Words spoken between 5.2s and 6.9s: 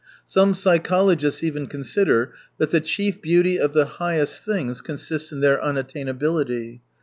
in their unattain ability.